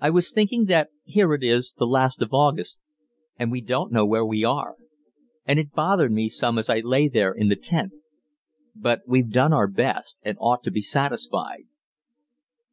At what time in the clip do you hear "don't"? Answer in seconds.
3.60-3.92